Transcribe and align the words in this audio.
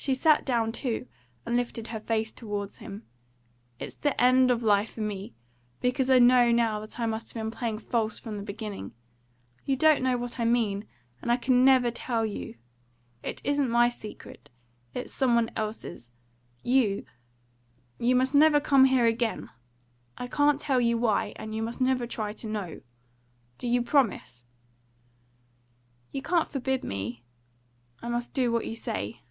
She 0.00 0.14
sat 0.14 0.44
down 0.44 0.70
too, 0.70 1.08
and 1.44 1.56
lifted 1.56 1.88
her 1.88 1.98
face 1.98 2.32
towards 2.32 2.78
him. 2.78 3.02
"It's 3.80 3.96
the 3.96 4.18
end 4.18 4.48
of 4.48 4.62
life 4.62 4.92
for 4.94 5.00
me, 5.00 5.34
because 5.80 6.08
I 6.08 6.20
know 6.20 6.52
now 6.52 6.78
that 6.78 7.00
I 7.00 7.04
must 7.06 7.30
have 7.30 7.34
been 7.34 7.50
playing 7.50 7.78
false 7.78 8.16
from 8.16 8.36
the 8.36 8.44
beginning. 8.44 8.94
You 9.64 9.74
don't 9.74 10.04
know 10.04 10.16
what 10.16 10.38
I 10.38 10.44
mean, 10.44 10.86
and 11.20 11.32
I 11.32 11.36
can 11.36 11.64
never 11.64 11.90
tell 11.90 12.24
you. 12.24 12.54
It 13.24 13.40
isn't 13.42 13.68
my 13.68 13.88
secret 13.88 14.50
it's 14.94 15.12
some 15.12 15.34
one 15.34 15.50
else's. 15.56 16.12
You 16.62 17.04
you 17.98 18.14
must 18.14 18.34
never 18.36 18.60
come 18.60 18.84
here 18.84 19.04
again. 19.04 19.50
I 20.16 20.28
can't 20.28 20.60
tell 20.60 20.80
you 20.80 20.96
why, 20.96 21.32
and 21.34 21.56
you 21.56 21.62
must 21.64 21.80
never 21.80 22.06
try 22.06 22.32
to 22.34 22.46
know. 22.46 22.82
Do 23.58 23.66
you 23.66 23.82
promise?" 23.82 24.44
"You 26.12 26.22
can 26.22 26.44
forbid 26.46 26.84
me. 26.84 27.24
I 28.00 28.08
must 28.08 28.32
do 28.32 28.52
what 28.52 28.64
you 28.64 28.76
say." 28.76 29.22